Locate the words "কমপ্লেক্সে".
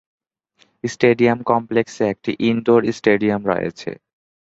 1.51-2.03